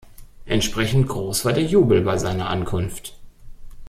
[0.47, 3.13] Entsprechend groß war der Jubel bei seiner Ankunft.